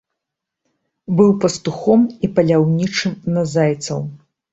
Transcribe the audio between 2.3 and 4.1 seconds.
паляўнічым на зайцаў.